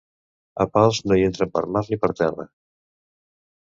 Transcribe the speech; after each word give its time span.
A 0.65 0.67
Pals 0.77 1.03
no 1.11 1.19
hi 1.21 1.27
entren 1.27 1.53
per 1.59 1.65
mar 1.77 1.87
ni 1.93 2.03
per 2.07 2.13
terra. 2.25 2.51